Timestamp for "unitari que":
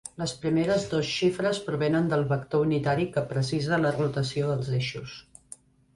2.69-3.25